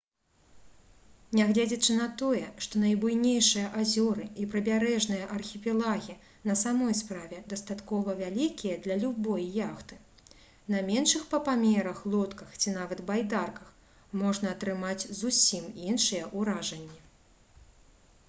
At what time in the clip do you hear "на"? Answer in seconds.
1.97-2.05, 6.51-6.55, 10.77-10.83